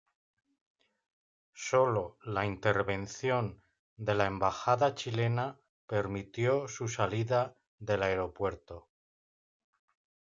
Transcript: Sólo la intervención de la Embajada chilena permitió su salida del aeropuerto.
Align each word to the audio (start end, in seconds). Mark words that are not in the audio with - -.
Sólo 1.53 2.17
la 2.23 2.47
intervención 2.47 3.61
de 3.97 4.15
la 4.15 4.25
Embajada 4.25 4.95
chilena 4.95 5.59
permitió 5.85 6.67
su 6.67 6.87
salida 6.87 7.55
del 7.77 8.01
aeropuerto. 8.01 8.89